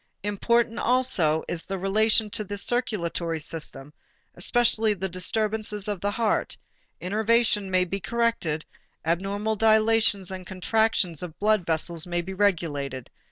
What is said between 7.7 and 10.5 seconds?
be corrected, abnormal dilations and